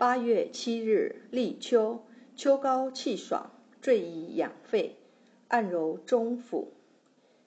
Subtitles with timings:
[0.00, 3.50] 八月七日，立秋，秋高气爽，
[3.82, 4.96] 最宜养肺，
[5.48, 6.72] 按揉中府。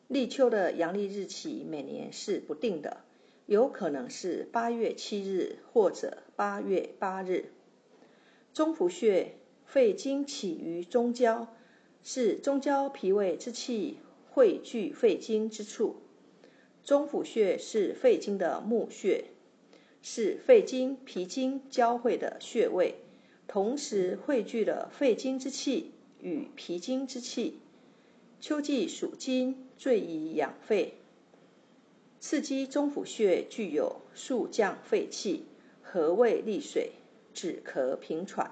[0.07, 2.97] 立秋的阳历日期每年是不定的，
[3.47, 7.49] 有可能是八月七日或者八月八日。
[8.53, 9.33] 中府穴，
[9.65, 11.47] 肺经起于中焦，
[12.03, 13.97] 是中焦脾胃之气
[14.29, 16.03] 汇聚肺经之处。
[16.83, 19.25] 中府穴是肺经的募穴。
[20.05, 22.95] 是肺经、脾经交汇的穴位，
[23.47, 27.59] 同时汇聚了肺经之气与脾经之气。
[28.41, 30.95] 秋季属金，最宜养肺。
[32.19, 35.45] 刺激中府穴具有速降肺气、
[35.81, 36.91] 和胃利水、
[37.33, 38.51] 止咳平喘、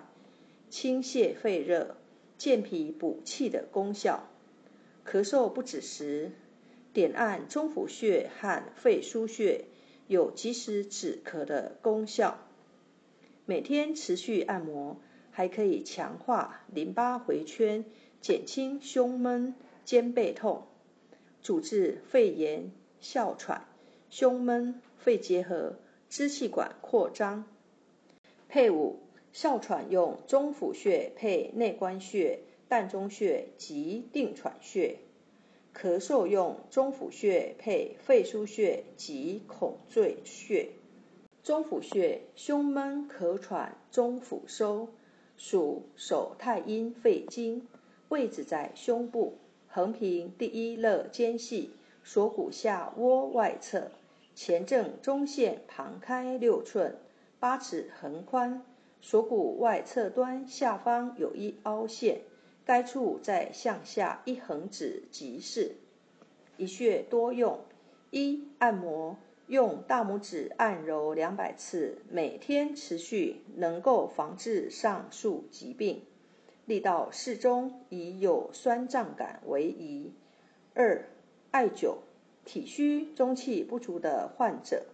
[0.70, 1.98] 清泻肺热、
[2.38, 4.26] 健脾补气的功效。
[5.06, 6.32] 咳嗽不止时，
[6.94, 9.66] 点按中府穴和肺腧穴。
[10.12, 12.38] 有及时止咳的功效。
[13.46, 14.98] 每天持续按摩，
[15.32, 17.86] 还可以强化淋巴回圈，
[18.20, 20.68] 减轻胸闷、肩背痛，
[21.42, 23.66] 主治肺炎、哮喘、
[24.10, 25.78] 胸闷、肺结核、
[26.10, 27.46] 支气管扩张。
[28.50, 29.00] 配伍
[29.32, 34.98] 哮喘用中府穴配内关穴、膻中穴及定喘穴。
[35.74, 40.70] 咳嗽用中府穴配肺腧穴及孔最穴。
[41.44, 44.90] 中府穴，胸闷咳喘，中府收，
[45.38, 47.68] 属手太阴肺经，
[48.10, 51.72] 位置在胸部横平第一肋间隙
[52.04, 53.90] 锁骨下窝外侧，
[54.36, 56.98] 前正中线旁开六寸，
[57.40, 58.64] 八尺横宽，
[59.02, 62.22] 锁骨外侧端下方有一凹陷。
[62.66, 65.76] 该处再向下一横指即是。
[66.58, 67.60] 一穴多用：
[68.12, 69.18] 一、按摩，
[69.48, 76.04] 用大拇指按揉两百次，每天持续，能够防治上述疾病。
[76.66, 80.14] 力道适中，以有酸胀感为宜。
[80.76, 81.10] 二、
[81.50, 81.96] 艾灸，
[82.46, 84.86] 体虚中气不足的患者，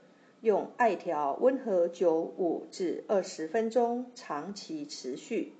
[0.41, 5.53] 用艾条温和灸五至二十分钟，长期持续。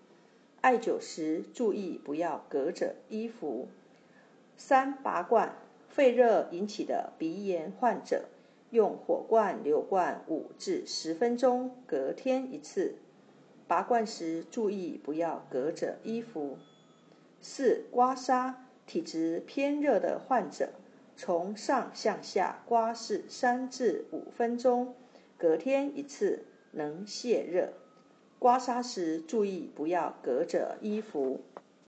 [0.67, 3.69] 艾灸时注意不要隔着衣服。
[4.57, 5.55] 三拔罐，
[5.87, 8.25] 肺热引起的鼻炎患者，
[8.71, 12.95] 用火罐流罐五至十分钟，隔天一次。
[13.65, 16.57] 拔罐时注意不要隔着衣服。
[17.39, 18.55] 四刮痧，
[18.85, 20.71] 体质偏热的患者，
[21.15, 24.93] 从上向下刮拭三至五分钟，
[25.37, 27.71] 隔天一次，能泄热。
[28.39, 31.41] 刮痧时注意不要隔着衣服。